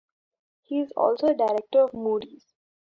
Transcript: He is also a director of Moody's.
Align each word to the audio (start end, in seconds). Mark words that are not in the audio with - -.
He 0.63 0.79
is 0.79 0.91
also 0.97 1.27
a 1.27 1.35
director 1.35 1.81
of 1.81 1.93
Moody's. 1.93 2.55